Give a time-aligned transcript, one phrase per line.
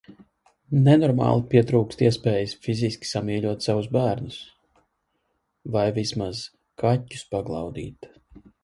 [0.85, 4.41] Nenormāli pietrūkst iespējas fiziski samīļot savus bērnus...
[5.77, 6.45] Vai vismaz
[6.85, 8.15] kaķus paglaudīt...